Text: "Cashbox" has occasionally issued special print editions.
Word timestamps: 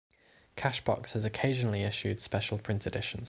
"Cashbox" 0.57 1.11
has 1.11 1.25
occasionally 1.25 1.83
issued 1.83 2.21
special 2.21 2.57
print 2.57 2.87
editions. 2.87 3.19